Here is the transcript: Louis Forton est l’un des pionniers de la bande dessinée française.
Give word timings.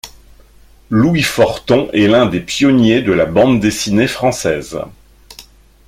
Louis 0.89 1.21
Forton 1.21 1.87
est 1.93 2.07
l’un 2.07 2.25
des 2.25 2.39
pionniers 2.39 3.03
de 3.03 3.11
la 3.11 3.27
bande 3.27 3.59
dessinée 3.59 4.07
française. 4.07 4.81